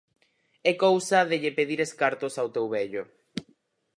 [0.69, 3.03] É cousa de lle pedires cartos ao teu vello.